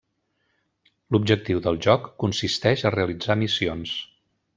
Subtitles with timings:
[1.15, 3.95] L'objectiu del joc consisteix a realitzar missions.